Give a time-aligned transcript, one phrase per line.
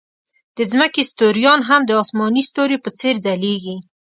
[0.57, 3.77] د ځمکې ستوریان هم د آسماني ستوریو په څېر ځلېږي.